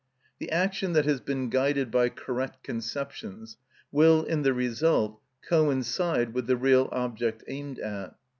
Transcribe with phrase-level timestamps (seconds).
[0.39, 3.57] The action that has been guided by correct conceptions
[3.91, 8.15] will, in the result, coincide with the real object aimed at.